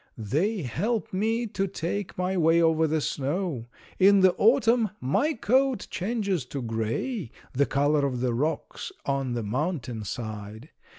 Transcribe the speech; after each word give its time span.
They 0.17 0.63
help 0.63 1.13
me 1.13 1.45
to 1.45 1.69
make 1.83 2.17
my 2.17 2.35
way 2.35 2.59
over 2.59 2.87
the 2.87 3.01
snow. 3.01 3.67
In 3.99 4.21
the 4.21 4.33
autumn 4.33 4.89
my 4.99 5.33
coat 5.33 5.85
changes 5.91 6.43
to 6.47 6.61
gray 6.63 7.29
the 7.53 7.67
color 7.67 8.03
of 8.07 8.19
the 8.19 8.33
rocks 8.33 8.91
on 9.05 9.33
the 9.33 9.43
mountain 9.43 10.03
side. 10.03 10.69